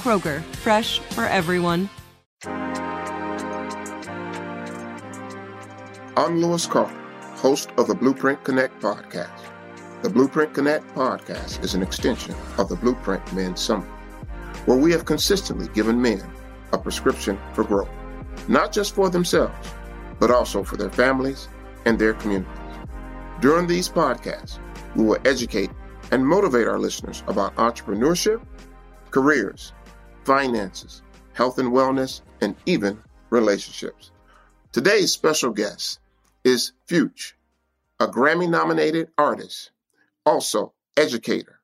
[0.00, 1.90] Kroger, fresh for everyone.
[6.16, 6.88] I'm Louis Carr,
[7.36, 9.42] host of the Blueprint Connect podcast.
[10.00, 13.90] The Blueprint Connect podcast is an extension of the Blueprint Men Summit,
[14.64, 16.22] where we have consistently given men
[16.72, 17.90] a prescription for growth,
[18.48, 19.68] not just for themselves,
[20.18, 21.50] but also for their families
[21.84, 22.56] and their communities.
[23.42, 24.60] During these podcasts,
[24.96, 25.70] we will educate
[26.10, 28.40] and motivate our listeners about entrepreneurship,
[29.10, 29.74] careers,
[30.24, 32.98] finances, health and wellness, and even
[33.30, 34.10] relationships.
[34.72, 36.00] Today's special guest
[36.44, 37.32] is FYÜTCH,
[38.00, 39.70] a Grammy nominated artist,
[40.24, 41.60] also educator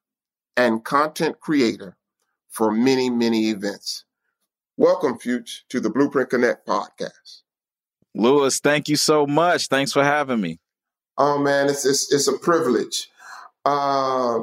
[0.57, 1.97] and content creator
[2.49, 4.05] for many, many events.
[4.77, 7.43] Welcome, FYÜTCH, to the Blueprint Connect podcast.
[8.15, 9.69] Louis, thank you so much.
[9.69, 10.59] Thanks for having me.
[11.19, 13.09] Oh man, it's it's, it's a privilege.
[13.65, 14.41] Uh,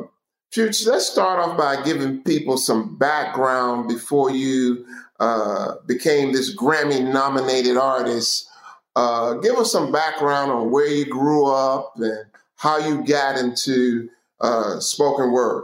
[0.55, 4.85] FYÜTCH, let's start off by giving people some background before you
[5.19, 8.47] uh, became this Grammy nominated artist.
[8.95, 12.25] Uh, give us some background on where you grew up and
[12.55, 14.09] how you got into
[14.41, 15.63] uh, spoken word.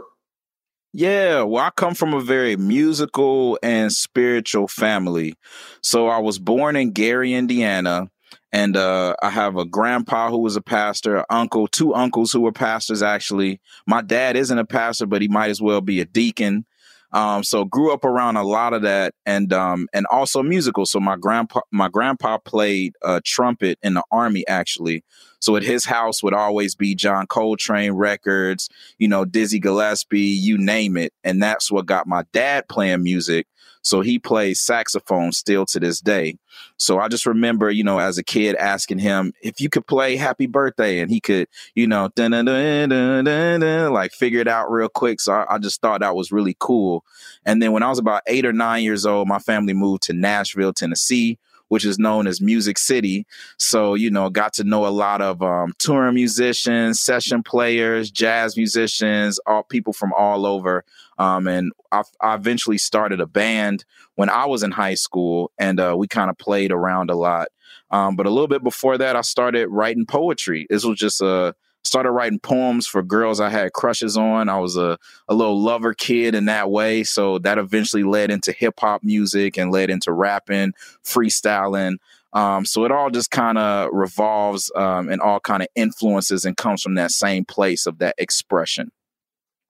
[0.92, 5.36] Yeah, well, I come from a very musical and spiritual family.
[5.84, 8.10] So I was born in Gary, Indiana.
[8.52, 12.52] And uh, I have a grandpa who was a pastor, uncle, two uncles who were
[12.52, 13.60] pastors, actually.
[13.86, 16.66] My dad isn't a pastor, but he might as well be a deacon.
[17.12, 20.86] Um, so grew up around a lot of that and um, and also musical.
[20.86, 25.04] So my grandpa my grandpa played uh, trumpet in the army actually.
[25.40, 28.68] So at his house would always be John Coltrane records,
[28.98, 31.12] you know, Dizzy Gillespie, you name it.
[31.24, 33.46] And that's what got my dad playing music.
[33.82, 36.36] So he plays saxophone still to this day.
[36.76, 40.16] So I just remember, you know, as a kid asking him if you could play
[40.16, 45.20] Happy Birthday and he could, you know, like figure it out real quick.
[45.20, 47.04] So I, I just thought that was really cool.
[47.44, 50.12] And then when I was about eight or nine years old, my family moved to
[50.12, 51.38] Nashville, Tennessee
[51.70, 53.24] which is known as Music City.
[53.56, 58.56] So, you know, got to know a lot of um, touring musicians, session players, jazz
[58.56, 60.84] musicians, all people from all over.
[61.20, 63.84] Um, and I, I, eventually started a band
[64.14, 67.48] when I was in high school, and uh, we kind of played around a lot.
[67.90, 70.66] Um, but a little bit before that, I started writing poetry.
[70.70, 74.48] This was just a started writing poems for girls I had crushes on.
[74.48, 77.04] I was a, a little lover kid in that way.
[77.04, 80.72] So that eventually led into hip hop music and led into rapping,
[81.04, 81.96] freestyling.
[82.32, 86.56] Um, so it all just kind of revolves um, and all kind of influences and
[86.56, 88.90] comes from that same place of that expression.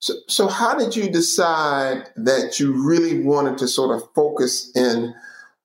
[0.00, 5.14] So, so how did you decide that you really wanted to sort of focus in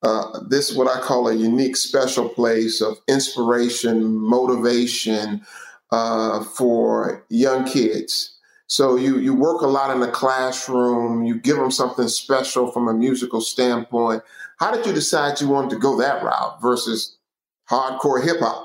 [0.03, 5.45] uh, this, what I call a unique special place of inspiration, motivation,
[5.91, 8.37] uh, for young kids
[8.67, 11.23] So you you work a lot in the classroom.
[11.23, 14.23] You give them something special from a musical standpoint.
[14.59, 17.17] How did you decide you wanted to go that route versus
[17.69, 18.64] hardcore hip hop?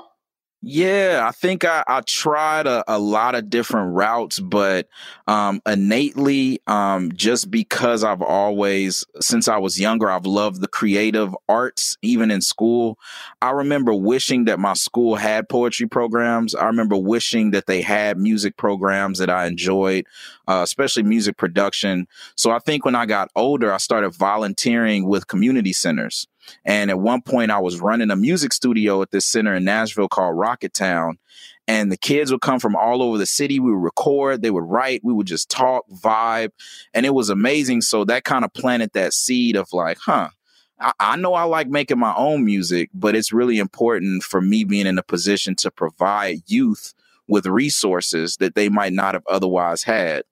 [0.63, 4.87] Yeah, I think I, I tried a, a, lot of different routes, but
[5.27, 11.35] um, innately, um, just because I've always, since I was younger, I've loved the creative
[11.49, 12.99] arts, even in school.
[13.41, 16.53] I remember wishing that my school had poetry programs.
[16.53, 20.05] I remember wishing that they had music programs that I enjoyed,
[20.47, 22.07] uh, especially music production.
[22.35, 26.27] So I think when I got older, I started volunteering with community centers.
[26.65, 30.09] And at one point, I was running a music studio at this center in Nashville
[30.09, 31.13] called Rocketown.
[31.67, 33.59] And the kids would come from all over the city.
[33.59, 36.51] We would record, they would write, we would just talk, vibe.
[36.93, 37.81] And it was amazing.
[37.81, 40.29] So that kind of planted that seed of like, huh,
[40.79, 44.63] I, I know I like making my own music, but it's really important for me
[44.63, 46.93] being in a position to provide youth
[47.27, 50.23] with resources that they might not have otherwise had.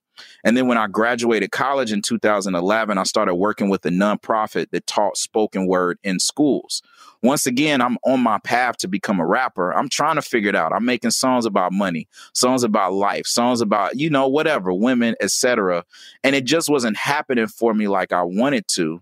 [0.43, 4.87] And then when I graduated college in 2011, I started working with a nonprofit that
[4.87, 6.81] taught spoken word in schools.
[7.21, 9.73] Once again, I'm on my path to become a rapper.
[9.73, 10.71] I'm trying to figure it out.
[10.73, 15.83] I'm making songs about money, songs about life, songs about, you know, whatever, women, etc.
[16.23, 19.01] And it just wasn't happening for me like I wanted to.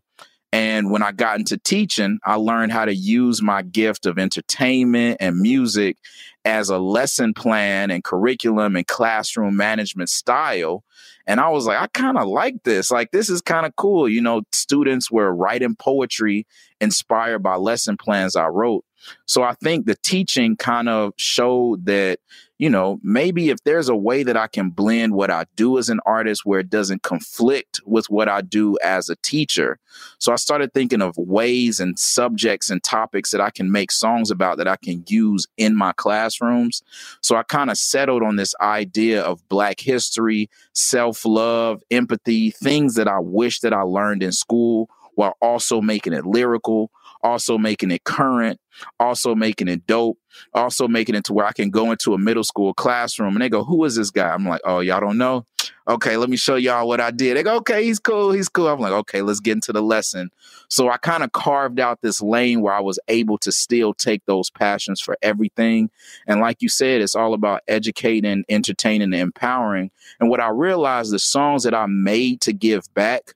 [0.54, 5.18] And when I got into teaching, I learned how to use my gift of entertainment
[5.20, 5.98] and music
[6.46, 10.84] as a lesson plan and curriculum and classroom management style.
[11.27, 12.89] And I was like, I kind of like this.
[12.89, 14.07] Like, this is kind of cool.
[14.07, 16.47] You know, students were writing poetry
[16.79, 18.85] inspired by lesson plans I wrote.
[19.25, 22.19] So I think the teaching kind of showed that
[22.57, 25.89] you know, maybe if there's a way that I can blend what I do as
[25.89, 29.77] an artist where it doesn't conflict with what I do as a teacher.
[30.18, 34.31] So I started thinking of ways and subjects and topics that I can make songs
[34.31, 36.81] about that I can use in my classrooms.
[37.21, 42.95] So I kind of settled on this idea of Black history, self love, empathy, things
[42.95, 46.92] that I wish that I learned in school while also making it lyrical,
[47.27, 48.59] also making it current,
[49.00, 50.18] also making it dope,
[50.53, 53.50] also making it to where I can go into a middle school classroom and they
[53.50, 54.29] go, Who is this guy?
[54.29, 55.45] I'm like, Oh, y'all don't know?
[55.88, 57.35] Okay, let me show y'all what I did.
[57.35, 58.69] They go, Okay, he's cool, he's cool.
[58.69, 60.31] I'm like, Okay, let's get into the lesson.
[60.69, 64.25] So I kind of carved out this lane where I was able to still take
[64.25, 65.89] those passions for everything.
[66.27, 69.91] And like you said, it's all about educating, entertaining, and empowering.
[70.19, 73.33] And what I realized the songs that I made to give back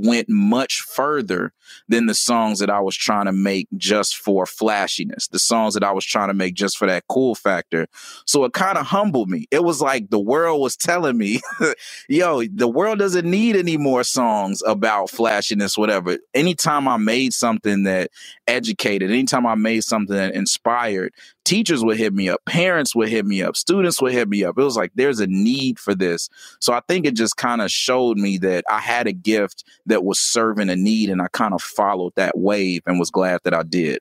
[0.00, 1.52] went much further
[1.88, 5.84] than the songs that I was trying to make just for flashiness, the songs that
[5.84, 7.86] I was trying to make just for that cool factor.
[8.26, 9.46] So it kind of humbled me.
[9.50, 11.40] It was like the world was telling me,
[12.08, 16.18] yo, the world doesn't need any more songs about flashiness, whatever.
[16.34, 18.10] Anytime I made something that
[18.46, 21.12] educated, anytime I made something that inspired,
[21.48, 24.58] teachers would hit me up, parents would hit me up, students would hit me up.
[24.58, 26.28] It was like there's a need for this.
[26.60, 30.04] So I think it just kind of showed me that I had a gift that
[30.04, 33.54] was serving a need and I kind of followed that wave and was glad that
[33.54, 34.00] I did.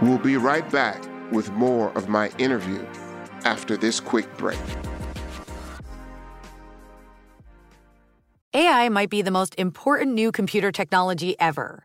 [0.00, 1.02] We'll be right back
[1.32, 2.86] with more of my interview
[3.44, 4.58] after this quick break.
[8.54, 11.84] AI might be the most important new computer technology ever.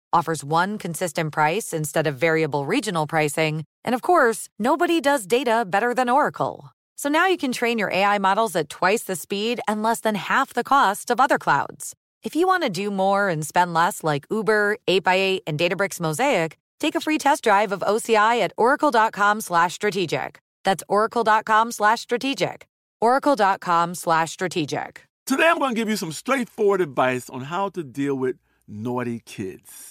[0.13, 5.65] offers one consistent price instead of variable regional pricing, and of course, nobody does data
[5.65, 6.71] better than Oracle.
[6.95, 10.15] So now you can train your AI models at twice the speed and less than
[10.15, 11.95] half the cost of other clouds.
[12.23, 16.57] If you want to do more and spend less like Uber, 8x8, and Databricks Mosaic,
[16.79, 20.39] take a free test drive of OCI at oracle.com slash strategic.
[20.63, 22.67] That's oracle.com slash strategic.
[22.99, 25.03] oracle.com slash strategic.
[25.25, 28.35] Today I'm going to give you some straightforward advice on how to deal with
[28.67, 29.90] naughty kids.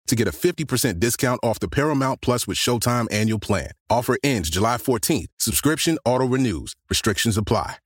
[0.11, 3.71] to get a 50% discount off the Paramount Plus with Showtime annual plan.
[3.89, 5.27] Offer ends July 14th.
[5.39, 6.75] Subscription auto-renews.
[6.89, 7.77] Restrictions apply.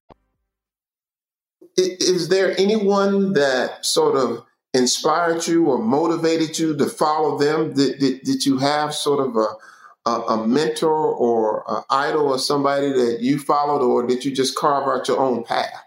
[1.78, 7.74] Is there anyone that sort of inspired you or motivated you to follow them?
[7.74, 12.92] Did, did, did you have sort of a, a, a mentor or idol or somebody
[12.92, 15.85] that you followed, or did you just carve out your own path?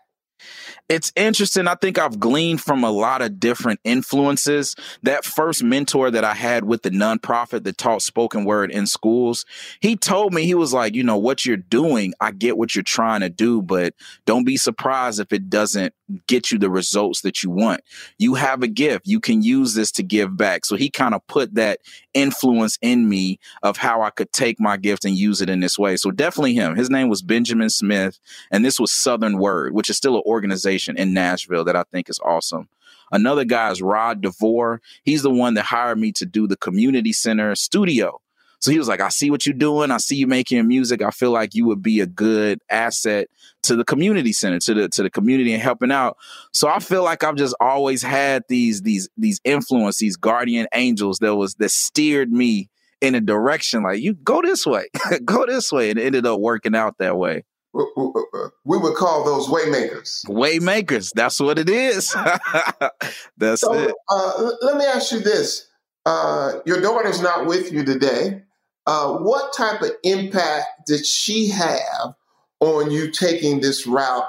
[0.88, 1.68] It's interesting.
[1.68, 4.74] I think I've gleaned from a lot of different influences.
[5.02, 9.44] That first mentor that I had with the nonprofit that taught spoken word in schools,
[9.80, 12.82] he told me, he was like, you know, what you're doing, I get what you're
[12.82, 15.94] trying to do, but don't be surprised if it doesn't
[16.26, 17.82] get you the results that you want.
[18.18, 19.06] You have a gift.
[19.06, 20.64] You can use this to give back.
[20.64, 21.80] So he kind of put that
[22.14, 25.78] influence in me of how I could take my gift and use it in this
[25.78, 25.96] way.
[25.96, 26.76] So definitely him.
[26.76, 28.18] His name was Benjamin Smith,
[28.50, 32.08] and this was Southern Word, which is still an organization in Nashville that I think
[32.08, 32.68] is awesome.
[33.10, 34.80] Another guy is Rod DeVore.
[35.04, 38.20] He's the one that hired me to do the community center studio.
[38.60, 39.90] So he was like, I see what you're doing.
[39.90, 41.02] I see you making music.
[41.02, 43.28] I feel like you would be a good asset
[43.64, 46.16] to the community center, to the to the community and helping out.
[46.52, 51.18] So I feel like I've just always had these these these influence, these guardian angels
[51.18, 52.68] that was that steered me
[53.00, 54.88] in a direction like you go this way,
[55.24, 59.46] go this way, and it ended up working out that way we would call those
[59.48, 60.24] waymakers.
[60.26, 62.12] Waymakers, that's what it is.
[63.36, 63.94] that's so, it.
[64.08, 65.68] Uh, let me ask you this:
[66.06, 68.42] uh, Your daughter's not with you today.
[68.88, 72.14] Uh, what type of impact did she have
[72.60, 74.26] on you taking this route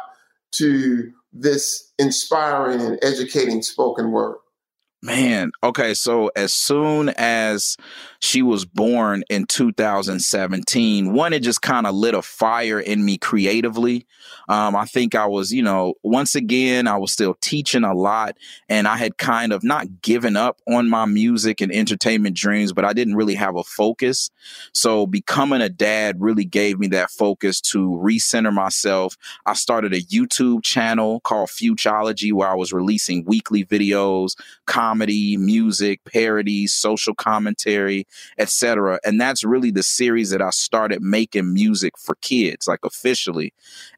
[0.52, 4.36] to this inspiring and educating spoken word?
[5.02, 7.78] Man, okay, so as soon as
[8.20, 13.18] she was born in 2017, one, it just kind of lit a fire in me
[13.18, 14.06] creatively.
[14.50, 18.36] Um, I think I was, you know, once again, I was still teaching a lot
[18.68, 22.84] and I had kind of not given up on my music and entertainment dreams, but
[22.84, 24.32] I didn't really have a focus.
[24.74, 29.18] So becoming a dad really gave me that focus to recenter myself.
[29.46, 34.36] I started a YouTube channel called Futurology where I was releasing weekly videos,
[34.66, 39.00] comedy, music, parodies, social commentary, etc.
[39.04, 43.54] And that's really the series that I started making music for kids, like officially.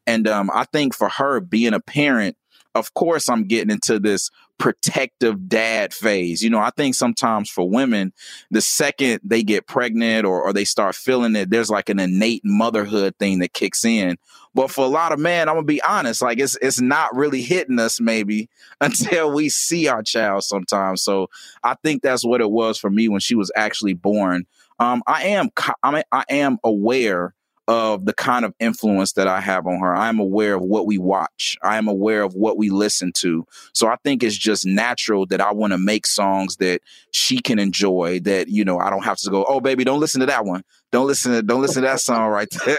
[0.06, 2.36] And um, I think for her being a parent,
[2.74, 4.30] of course, I'm getting into this
[4.62, 6.40] protective dad phase.
[6.40, 8.12] You know, I think sometimes for women,
[8.52, 12.42] the second they get pregnant or, or they start feeling it, there's like an innate
[12.44, 14.18] motherhood thing that kicks in.
[14.54, 17.42] But for a lot of men, I'm gonna be honest, like it's it's not really
[17.42, 18.48] hitting us maybe
[18.80, 21.02] until we see our child sometimes.
[21.02, 21.28] So
[21.64, 24.46] I think that's what it was for me when she was actually born.
[24.78, 25.48] Um, I am
[25.82, 27.34] I am aware
[27.68, 29.94] of the kind of influence that I have on her.
[29.94, 31.56] I am aware of what we watch.
[31.62, 33.46] I am aware of what we listen to.
[33.72, 36.80] So I think it's just natural that I want to make songs that
[37.12, 40.20] she can enjoy that, you know, I don't have to go, "Oh baby, don't listen
[40.20, 40.64] to that one.
[40.90, 42.78] Don't listen to don't listen to that song right there."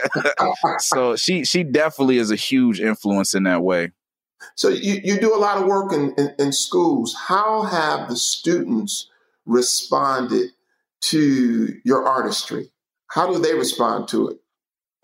[0.80, 3.92] so she she definitely is a huge influence in that way.
[4.56, 7.16] So you, you do a lot of work in, in, in schools.
[7.28, 9.10] How have the students
[9.46, 10.52] responded
[11.02, 12.72] to your artistry?
[13.08, 14.43] How do they respond to it?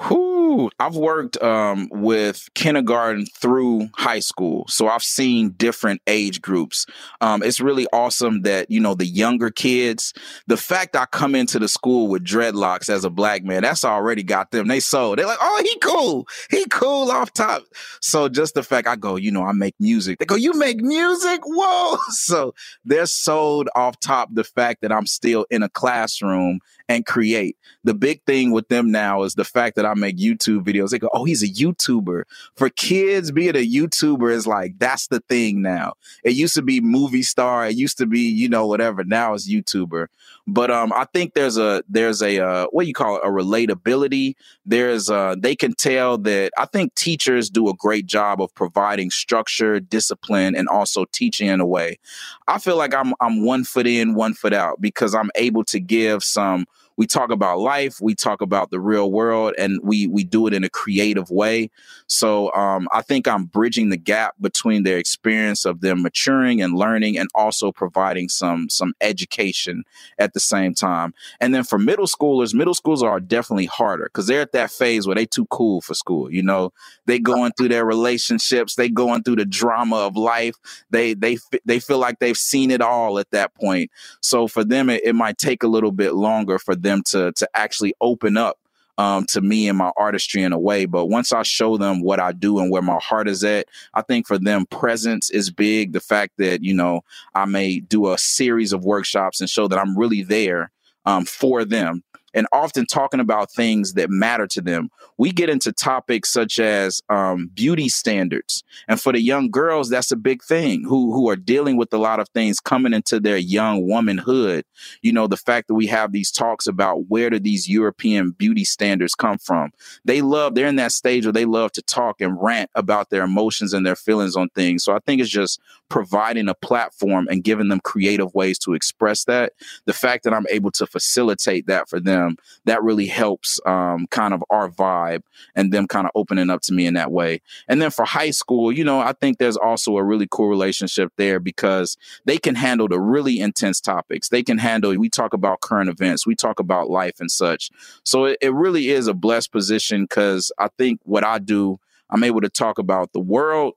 [0.03, 6.85] Who I've worked um, with kindergarten through high school, so I've seen different age groups.
[7.19, 10.13] Um, it's really awesome that you know the younger kids.
[10.47, 14.23] The fact I come into the school with dreadlocks as a black man, that's already
[14.23, 14.69] got them.
[14.69, 15.19] They sold.
[15.19, 17.63] They're like, oh, he cool, he cool off top.
[18.01, 20.19] So just the fact I go, you know, I make music.
[20.19, 21.41] They go, you make music?
[21.43, 21.97] Whoa!
[22.11, 22.53] So
[22.85, 24.29] they're sold off top.
[24.31, 27.55] The fact that I'm still in a classroom and create.
[27.83, 30.89] The big thing with them now is the fact that I make YouTube videos.
[30.89, 32.23] They go, oh, he's a YouTuber.
[32.55, 35.93] For kids, being a YouTuber is like, that's the thing now.
[36.23, 37.67] It used to be movie star.
[37.67, 39.03] It used to be, you know, whatever.
[39.03, 40.07] Now it's YouTuber.
[40.47, 43.21] But um, I think there's a, there's a, uh, what do you call it?
[43.23, 44.33] A relatability.
[44.65, 49.11] There's, uh, they can tell that I think teachers do a great job of providing
[49.11, 51.99] structure, discipline, and also teaching in a way.
[52.47, 55.79] I feel like I'm, I'm one foot in, one foot out because I'm able to
[55.79, 56.65] give some
[56.99, 60.53] we talk about life, we talk about the real world, and we we do it
[60.53, 61.71] in a creative way.
[62.07, 66.77] So um, I think I'm bridging the gap between their experience of them maturing and
[66.77, 69.85] learning, and also providing some some education
[70.17, 71.13] at the same time.
[71.39, 75.07] And then for middle schoolers, middle schools are definitely harder because they're at that phase
[75.07, 76.29] where they too cool for school.
[76.29, 76.73] You know,
[77.05, 80.55] they going through their relationships, they going through the drama of life.
[80.89, 83.89] They they they feel like they've seen it all at that point.
[84.21, 87.49] So for them, it, it might take a little bit longer for them to to
[87.53, 88.57] actually open up
[88.99, 90.85] um, to me and my artistry in a way.
[90.85, 94.01] But once I show them what I do and where my heart is at, I
[94.01, 95.93] think for them, presence is big.
[95.93, 97.01] The fact that, you know,
[97.33, 100.71] I may do a series of workshops and show that I'm really there
[101.05, 104.89] um, for them and often talking about things that matter to them.
[105.17, 110.11] We get into topics such as um, beauty standards, and for the young girls, that's
[110.11, 110.83] a big thing.
[110.83, 114.65] Who who are dealing with a lot of things coming into their young womanhood.
[115.01, 118.63] You know, the fact that we have these talks about where do these European beauty
[118.63, 119.71] standards come from?
[120.05, 120.55] They love.
[120.55, 123.85] They're in that stage where they love to talk and rant about their emotions and
[123.85, 124.83] their feelings on things.
[124.83, 125.59] So I think it's just
[125.89, 129.53] providing a platform and giving them creative ways to express that.
[129.85, 132.18] The fact that I'm able to facilitate that for them,
[132.65, 135.23] that really helps um, kind of our vibe
[135.55, 137.41] and them kind of opening up to me in that way.
[137.67, 141.11] And then for high school, you know, I think there's also a really cool relationship
[141.17, 144.29] there because they can handle the really intense topics.
[144.29, 147.69] They can handle, we talk about current events, we talk about life and such.
[148.03, 152.23] So it, it really is a blessed position because I think what I do, I'm
[152.23, 153.75] able to talk about the world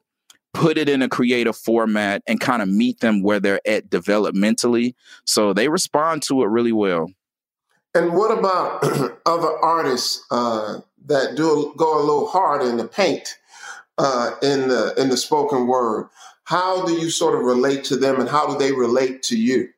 [0.53, 4.95] put it in a creative format and kind of meet them where they're at developmentally.
[5.25, 7.11] So they respond to it really well.
[7.95, 8.83] And what about
[9.27, 13.37] other artists uh, that do go a little hard in the paint
[13.99, 16.09] uh, in the in the spoken word?
[16.45, 19.69] How do you sort of relate to them, and how do they relate to you?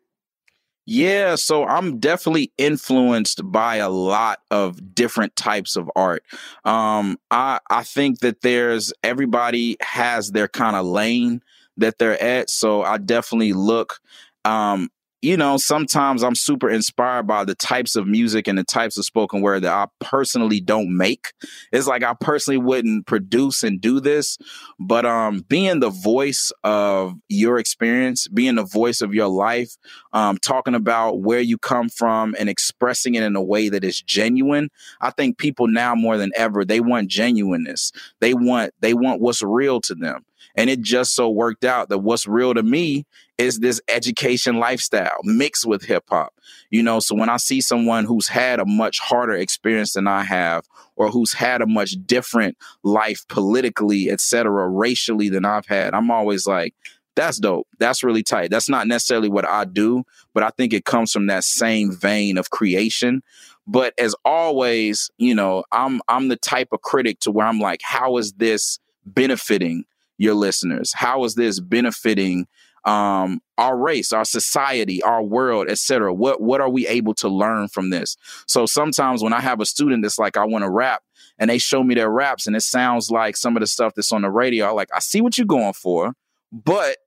[0.86, 6.24] Yeah, so I'm definitely influenced by a lot of different types of art.
[6.64, 11.42] Um, I I think that there's everybody has their kind of lane
[11.78, 12.50] that they're at.
[12.50, 13.98] So I definitely look
[14.44, 14.90] um,
[15.24, 19.06] you know, sometimes I'm super inspired by the types of music and the types of
[19.06, 21.32] spoken word that I personally don't make.
[21.72, 24.36] It's like I personally wouldn't produce and do this,
[24.78, 29.70] but um, being the voice of your experience, being the voice of your life,
[30.14, 34.00] um, talking about where you come from and expressing it in a way that is
[34.00, 34.70] genuine.
[35.00, 37.92] I think people now more than ever they want genuineness.
[38.20, 40.24] They want they want what's real to them.
[40.56, 43.06] And it just so worked out that what's real to me
[43.38, 46.32] is this education lifestyle mixed with hip hop.
[46.70, 50.22] You know, so when I see someone who's had a much harder experience than I
[50.22, 55.92] have, or who's had a much different life politically, et cetera, racially than I've had,
[55.92, 56.74] I'm always like,
[57.16, 57.66] that's dope.
[57.78, 58.50] That's really tight.
[58.50, 62.38] That's not necessarily what I do, but I think it comes from that same vein
[62.38, 63.22] of creation.
[63.66, 67.80] But as always, you know, I'm I'm the type of critic to where I'm like,
[67.82, 69.84] how is this benefiting
[70.18, 70.92] your listeners?
[70.94, 72.46] How is this benefiting
[72.84, 76.12] um, our race, our society, our world, etc.
[76.12, 78.16] What what are we able to learn from this?
[78.46, 81.02] So sometimes when I have a student that's like, I want to rap,
[81.38, 84.12] and they show me their raps, and it sounds like some of the stuff that's
[84.12, 84.66] on the radio.
[84.66, 86.12] I like, I see what you're going for,
[86.52, 86.98] but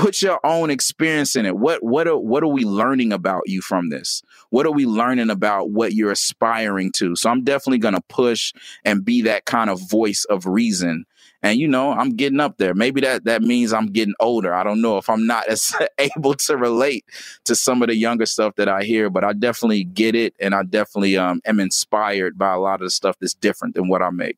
[0.00, 1.56] put your own experience in it.
[1.56, 4.22] What what are what are we learning about you from this?
[4.48, 7.14] What are we learning about what you're aspiring to?
[7.16, 8.52] So I'm definitely gonna push
[8.84, 11.04] and be that kind of voice of reason
[11.42, 14.62] and you know i'm getting up there maybe that that means i'm getting older i
[14.62, 17.04] don't know if i'm not as able to relate
[17.44, 20.54] to some of the younger stuff that i hear but i definitely get it and
[20.54, 24.02] i definitely um, am inspired by a lot of the stuff that's different than what
[24.02, 24.36] i make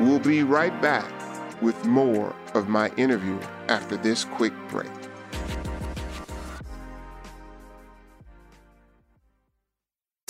[0.00, 1.10] we'll be right back
[1.62, 4.90] with more of my interview after this quick break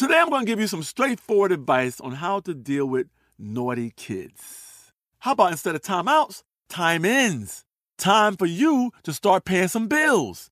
[0.00, 3.92] Today, I'm going to give you some straightforward advice on how to deal with naughty
[3.94, 4.92] kids.
[5.18, 7.66] How about instead of timeouts, time ins?
[7.98, 10.50] Time for you to start paying some bills.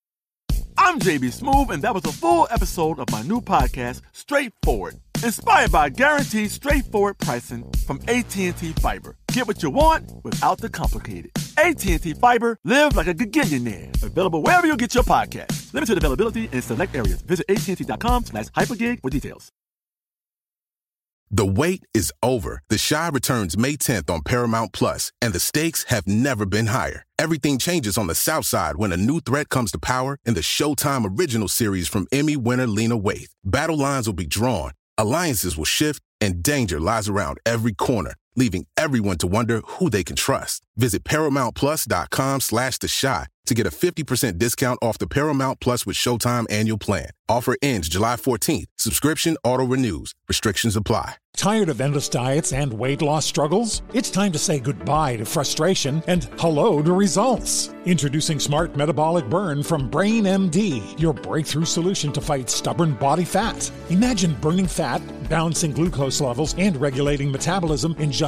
[0.77, 5.73] I'm JB Smoove, and that was a full episode of my new podcast, Straightforward, inspired
[5.73, 9.17] by guaranteed straightforward pricing from AT&T Fiber.
[9.33, 11.31] Get what you want without the complicated.
[11.57, 14.03] AT&T Fiber, live like a gigillionaire.
[14.03, 15.73] Available wherever you get your podcast.
[15.75, 17.23] Limited availability in select areas.
[17.23, 19.51] Visit AT&T.com slash hypergig for details.
[21.31, 22.63] The wait is over.
[22.71, 27.05] The Chi returns May 10th on Paramount Plus, and the stakes have never been higher.
[27.19, 30.41] Everything changes on the South Side when a new threat comes to power in the
[30.41, 33.35] Showtime original series from Emmy winner Lena Waithe.
[33.45, 38.15] Battle lines will be drawn, alliances will shift, and danger lies around every corner.
[38.39, 40.63] Leaving everyone to wonder who they can trust.
[40.77, 45.97] Visit ParamountPlus.com slash The Chi to get a 50% discount off the Paramount Plus with
[45.97, 47.09] Showtime annual plan.
[47.31, 48.67] Offer ends July 14th.
[48.77, 50.15] Subscription auto-renews.
[50.29, 51.15] Restrictions apply.
[51.35, 53.83] Tired of endless diets and weight loss struggles?
[53.95, 57.71] It's time to say goodbye to frustration and hello to results.
[57.85, 63.71] Introducing Smart Metabolic Burn from Brain MD, your breakthrough solution to fight stubborn body fat.
[63.89, 68.28] Imagine burning fat, balancing glucose levels, and regulating metabolism in just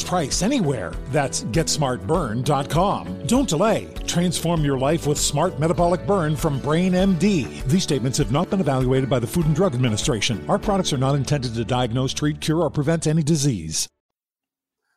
[0.00, 0.92] price anywhere.
[1.10, 3.26] That's GetSmartBurn.com.
[3.26, 3.92] Don't delay.
[4.06, 7.64] Transform your life with Smart Metabolic Burn from Brain MD.
[7.64, 10.44] These statements have not been evaluated by the Food and Drug Administration.
[10.48, 13.88] Our products are not intended to diagnose, treat, cure, or prevent any disease.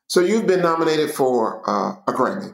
[0.07, 2.53] So you've been nominated for uh, a Grammy.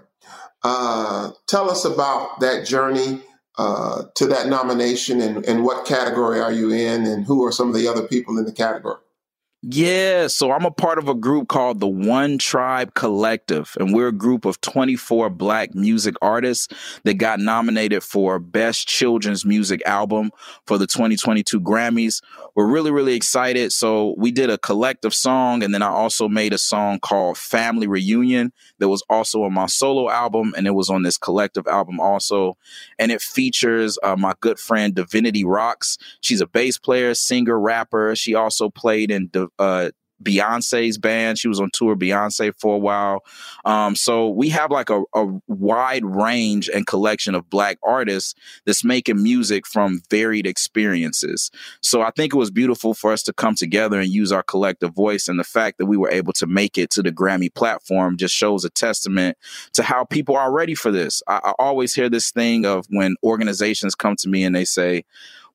[0.64, 3.22] Uh, tell us about that journey
[3.58, 7.68] uh, to that nomination and, and what category are you in and who are some
[7.68, 9.00] of the other people in the category?
[9.64, 14.08] Yeah, so I'm a part of a group called the One Tribe Collective, and we're
[14.08, 16.68] a group of 24 black music artists
[17.04, 20.32] that got nominated for Best Children's Music Album
[20.66, 22.24] for the 2022 Grammys.
[22.56, 23.72] We're really, really excited.
[23.72, 27.86] So we did a collective song, and then I also made a song called Family
[27.86, 32.00] Reunion that was also on my solo album, and it was on this collective album
[32.00, 32.58] also.
[32.98, 36.00] And it features uh, my good friend Divinity Roxx.
[36.20, 38.16] She's a bass player, singer, rapper.
[38.16, 39.28] She also played in
[39.60, 39.92] uh,
[40.24, 41.38] Beyonce's band.
[41.38, 43.24] She was on tour Beyonce for a while.
[43.66, 48.34] Um, so we have like a, a, wide range and collection of black artists
[48.66, 51.52] that's making music from varied experiences.
[51.82, 54.94] So I think it was beautiful for us to come together and use our collective
[54.94, 55.28] voice.
[55.28, 58.36] And the fact that we were able to make it to the Grammy platform just
[58.36, 59.38] shows a testament
[59.74, 61.22] to how people are ready for this.
[61.28, 65.04] I, I always hear this thing of when organizations come to me and they say,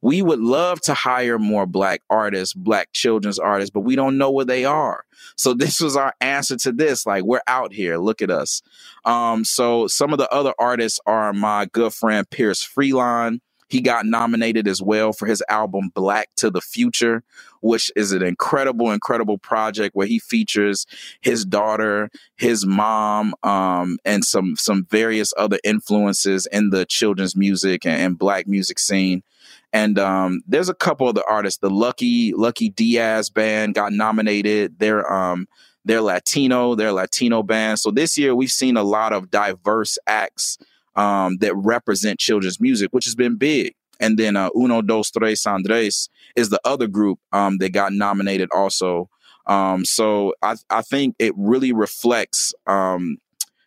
[0.07, 4.31] we would love to hire more black artists, black children's artists, but we don't know
[4.31, 5.05] where they are.
[5.37, 7.07] So this was our answer to this.
[7.07, 7.99] Like we're out here.
[7.99, 8.62] Look at us.
[9.05, 13.40] Um, so some of the other artists are my good friend Pierce Freelon.
[13.69, 17.25] He got nominated as well for his album Black to the Future,
[17.61, 20.87] which is an incredible, incredible project where he features
[21.21, 27.85] his daughter, his mom, um, and some some various other influences in the children's music
[27.85, 29.25] and, and black music scene.
[29.72, 31.61] And um, there's a couple of the artists.
[31.61, 34.79] The Lucky Lucky Diaz band got nominated.
[34.79, 35.48] They're um,
[35.85, 36.74] they're Latino.
[36.74, 37.79] They're Latino band.
[37.79, 40.59] So this year we've seen a lot of diverse acts
[40.94, 43.74] um, that represent children's music, which has been big.
[44.00, 48.48] And then uh, Uno Dos Tres Andres is the other group um, that got nominated
[48.52, 49.09] also.
[49.46, 53.18] Um, so I, I think it really reflects um,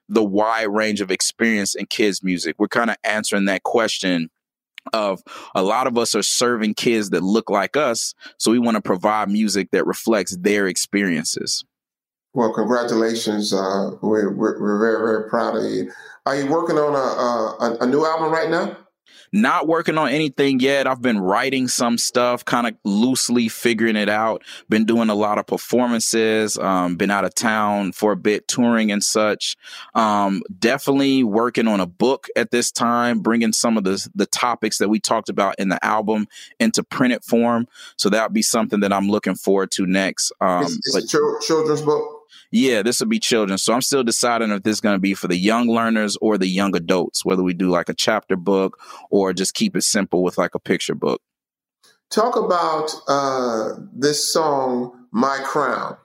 [0.08, 2.56] the wide range of experience in kids' music.
[2.60, 4.30] We're kind of answering that question
[4.94, 5.22] of
[5.56, 8.82] a lot of us are serving kids that look like us so we want to
[8.82, 11.64] provide music that reflects their experiences.
[12.34, 15.92] Well congratulations uh, we're, we're, very very proud of you.
[16.26, 18.78] Are you working on a, a, a new album right now
[19.32, 20.88] not working on anything yet.
[20.88, 24.44] I've been writing some stuff, kind of loosely figuring it out.
[24.70, 26.58] Been doing a lot of performances.
[26.58, 29.56] Um, been out of town for a bit, touring and such.
[29.96, 34.78] Um, definitely working on a book at this time, bringing some of the the topics
[34.80, 36.28] that we talked about in the album
[36.60, 37.68] into printed form.
[37.98, 40.32] So that would be something that I'm looking forward to next.
[40.42, 42.19] Um, it's, it's but, a children's book
[42.52, 43.58] yeah, this will be children.
[43.58, 46.38] So I'm still deciding if this is going to be for the young learners or
[46.38, 50.24] the young adults, whether we do like a chapter book or just keep it simple
[50.24, 51.22] with like a picture book.
[52.10, 55.98] Talk about uh, this song, My Crown.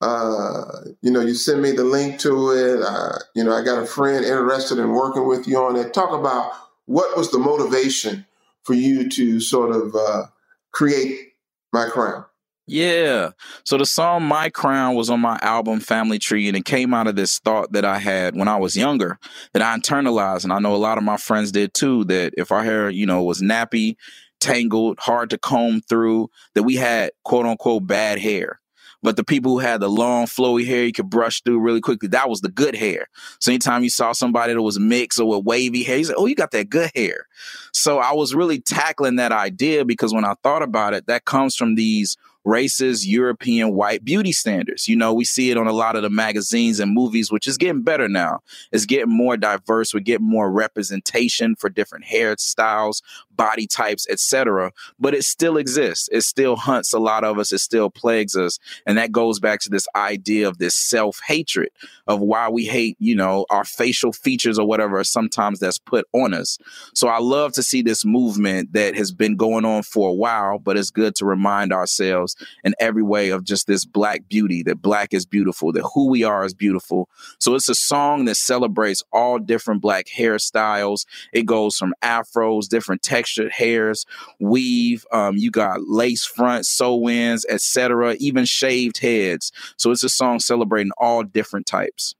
[0.00, 0.64] Uh,
[1.00, 2.82] you know, you send me the link to it.
[2.82, 5.92] Uh, you know, I got a friend interested in working with you on it.
[5.94, 6.52] Talk about
[6.84, 8.26] what was the motivation
[8.62, 10.26] for you to sort of uh,
[10.70, 11.32] create
[11.72, 12.24] My Crown?
[12.68, 13.30] Yeah.
[13.64, 17.06] So the song My Crown was on my album Family Tree, and it came out
[17.06, 19.18] of this thought that I had when I was younger
[19.54, 20.44] that I internalized.
[20.44, 23.06] And I know a lot of my friends did too, that if our hair, you
[23.06, 23.96] know, was nappy,
[24.38, 28.60] tangled, hard to comb through, that we had quote unquote bad hair.
[29.02, 32.08] But the people who had the long, flowy hair you could brush through really quickly,
[32.08, 33.06] that was the good hair.
[33.40, 36.26] So anytime you saw somebody that was mixed or with wavy hair, you said, Oh,
[36.26, 37.26] you got that good hair.
[37.72, 41.54] So I was really tackling that idea because when I thought about it, that comes
[41.54, 42.16] from these
[42.48, 44.88] racist European white beauty standards.
[44.88, 47.58] You know, we see it on a lot of the magazines and movies, which is
[47.58, 48.40] getting better now.
[48.72, 49.92] It's getting more diverse.
[49.92, 54.72] We're getting more representation for different hairstyles, body types, etc.
[54.98, 56.08] But it still exists.
[56.10, 57.52] It still hunts a lot of us.
[57.52, 58.58] It still plagues us.
[58.86, 61.68] And that goes back to this idea of this self hatred
[62.06, 66.32] of why we hate, you know, our facial features or whatever sometimes that's put on
[66.32, 66.56] us.
[66.94, 70.58] So I love to see this movement that has been going on for a while,
[70.58, 74.82] but it's good to remind ourselves in every way of just this black beauty, that
[74.82, 77.08] black is beautiful, that who we are is beautiful.
[77.38, 81.06] So it's a song that celebrates all different black hairstyles.
[81.32, 84.04] It goes from afros, different textured hairs,
[84.40, 89.52] weave, um, you got lace front, sew-ins, etc., even shaved heads.
[89.76, 92.14] So it's a song celebrating all different types.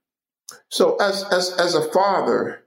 [0.70, 2.62] So as as as a father,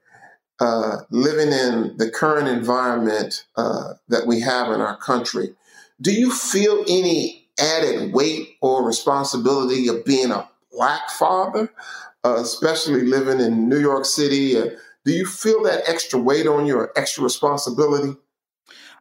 [0.60, 5.54] uh, living in the current environment uh, that we have in our country,
[6.00, 11.72] do you feel any added weight or responsibility of being a black father,
[12.24, 14.58] uh, especially living in New York City?
[14.58, 14.70] Uh,
[15.06, 18.16] do you feel that extra weight on you or extra responsibility?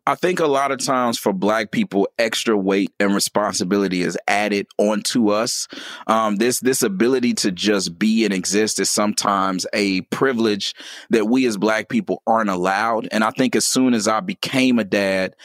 [0.06, 4.66] I think a lot of times for Black people, extra weight and responsibility is added
[4.78, 5.68] onto us.
[6.06, 10.74] Um, this this ability to just be and exist is sometimes a privilege
[11.10, 13.08] that we as Black people aren't allowed.
[13.12, 15.36] And I think as soon as I became a dad,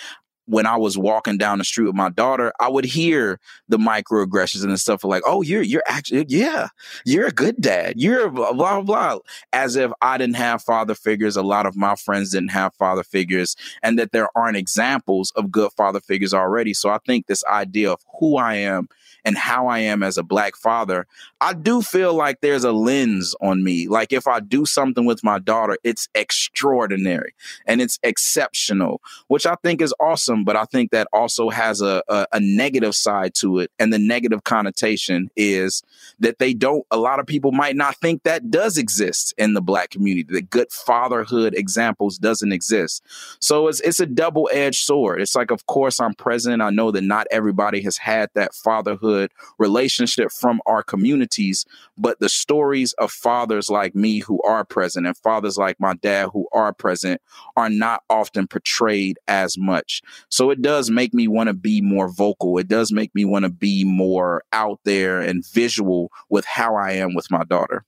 [0.45, 4.63] when I was walking down the street with my daughter, I would hear the microaggressions
[4.63, 6.69] and stuff like, "Oh, you're you're actually yeah,
[7.05, 7.95] you're a good dad.
[7.97, 9.19] You're blah blah blah,"
[9.53, 11.35] as if I didn't have father figures.
[11.35, 15.51] A lot of my friends didn't have father figures, and that there aren't examples of
[15.51, 16.73] good father figures already.
[16.73, 18.87] So I think this idea of who I am
[19.25, 21.07] and how I am as a black father,
[21.41, 23.87] I do feel like there's a lens on me.
[23.87, 27.33] Like if I do something with my daughter, it's extraordinary
[27.65, 30.34] and it's exceptional, which I think is awesome.
[30.43, 33.71] But I think that also has a, a, a negative side to it.
[33.79, 35.83] And the negative connotation is
[36.19, 39.61] that they don't, a lot of people might not think that does exist in the
[39.61, 40.33] black community.
[40.33, 43.03] that good fatherhood examples doesn't exist.
[43.39, 45.21] So it's, it's a double edged sword.
[45.21, 46.61] It's like, of course, I'm present.
[46.61, 51.65] I know that not everybody has had that fatherhood relationship from our communities,
[51.97, 56.29] but the stories of fathers like me who are present and fathers like my dad
[56.33, 57.21] who are present
[57.55, 60.01] are not often portrayed as much.
[60.29, 62.57] So it does make me want to be more vocal.
[62.57, 66.93] It does make me want to be more out there and visual with how I
[66.93, 67.85] am with my daughter.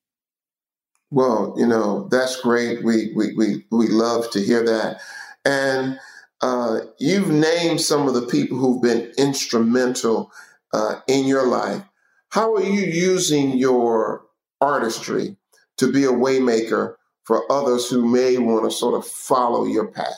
[1.10, 2.84] Well, you know, that's great.
[2.84, 5.00] We we we we love to hear that.
[5.46, 5.98] And
[6.42, 10.32] uh, you've named some of the people who've been instrumental
[10.74, 11.82] uh, in your life.
[12.30, 14.26] How are you using your
[14.60, 15.38] artistry
[15.78, 16.96] to be a waymaker
[17.28, 20.18] for others who may want to sort of follow your path?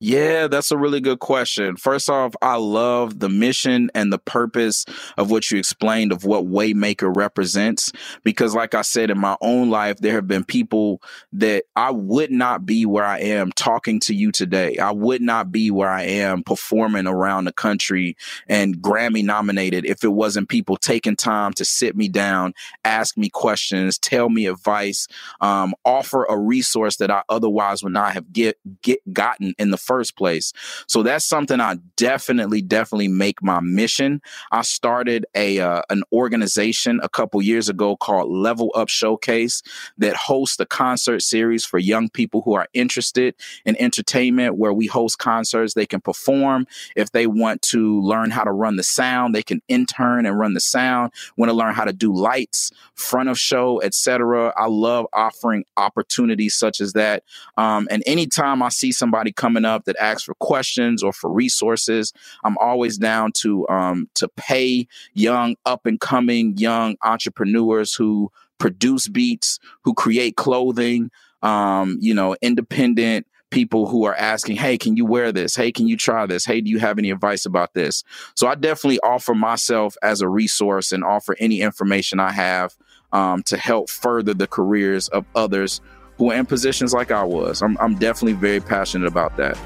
[0.00, 1.74] Yeah, that's a really good question.
[1.76, 4.84] First off, I love the mission and the purpose
[5.16, 7.90] of what you explained of what Waymaker represents.
[8.22, 12.30] Because, like I said, in my own life, there have been people that I would
[12.30, 14.76] not be where I am talking to you today.
[14.76, 20.04] I would not be where I am performing around the country and Grammy nominated if
[20.04, 25.08] it wasn't people taking time to sit me down, ask me questions, tell me advice,
[25.40, 29.87] um, offer a resource that I otherwise would not have get, get gotten in the
[29.88, 30.52] first place.
[30.86, 34.20] So that's something I definitely, definitely make my mission.
[34.52, 39.62] I started a uh, an organization a couple years ago called Level Up Showcase
[39.96, 44.86] that hosts a concert series for young people who are interested in entertainment, where we
[44.86, 45.72] host concerts.
[45.72, 49.34] They can perform if they want to learn how to run the sound.
[49.34, 51.12] They can intern and run the sound.
[51.36, 54.52] Want to learn how to do lights, front of show, etc.
[54.56, 57.22] I love offering opportunities such as that.
[57.56, 61.30] Um, and anytime I see somebody coming up up that asks for questions or for
[61.30, 62.12] resources.
[62.44, 69.08] I'm always down to um, to pay young up and coming young entrepreneurs who produce
[69.08, 71.10] beats, who create clothing,
[71.42, 75.56] um, you know, independent people who are asking, Hey, can you wear this?
[75.56, 76.44] Hey, can you try this?
[76.44, 78.04] Hey, do you have any advice about this?
[78.34, 82.76] So I definitely offer myself as a resource and offer any information I have
[83.12, 85.80] um, to help further the careers of others
[86.18, 87.62] who are in positions like I was.
[87.62, 89.56] I'm, I'm definitely very passionate about that.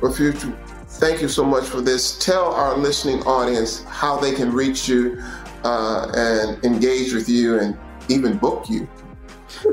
[0.00, 0.54] Well, FYÜTCH,
[0.86, 2.18] thank you so much for this.
[2.18, 5.20] Tell our listening audience how they can reach you
[5.64, 7.76] uh, and engage with you and
[8.08, 8.88] even book you.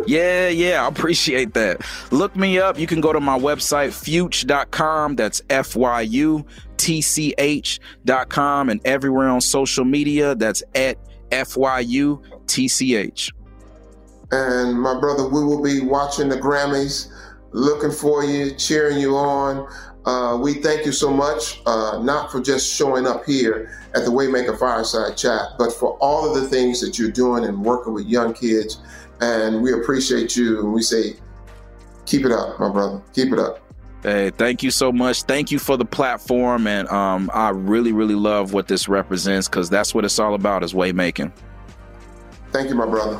[0.07, 1.81] yeah, yeah, I appreciate that.
[2.11, 2.79] Look me up.
[2.79, 5.15] You can go to my website, fyutch.com.
[5.15, 6.45] That's F Y U
[6.77, 8.69] T C H.com.
[8.69, 10.97] And everywhere on social media, that's at
[11.35, 13.31] F Y U T C H.
[14.31, 17.11] And my brother, we will be watching the Grammys,
[17.51, 19.67] looking for you, cheering you on.
[20.05, 24.11] uh, we thank you so much, uh, not for just showing up here at the
[24.11, 28.05] Waymaker Fireside Chat, but for all of the things that you're doing and working with
[28.05, 28.81] young kids.
[29.21, 30.59] And we appreciate you.
[30.59, 31.15] And we say,
[32.05, 33.01] keep it up, my brother.
[33.13, 33.64] Keep it up.
[34.05, 35.23] Hey, thank you so much.
[35.23, 36.67] Thank you for the platform.
[36.67, 40.61] And um, I really, really love what this represents because that's what it's all about
[40.61, 41.31] is waymaking.
[42.51, 43.19] Thank you, my brother.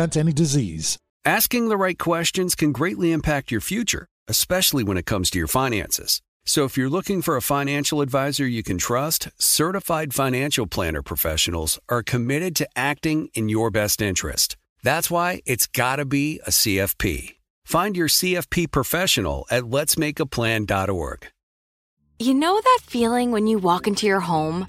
[0.01, 0.97] prevent any disease.
[1.25, 5.47] Asking the right questions can greatly impact your future, especially when it comes to your
[5.47, 6.21] finances.
[6.43, 11.79] So if you're looking for a financial advisor you can trust, certified financial planner professionals
[11.87, 14.57] are committed to acting in your best interest.
[14.81, 17.35] That's why it's got to be a CFP.
[17.65, 21.27] Find your CFP professional at letsmakeaplan.org.
[22.17, 24.65] You know that feeling when you walk into your home,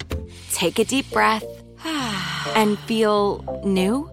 [0.51, 1.43] take a deep breath,
[2.55, 4.12] and feel new?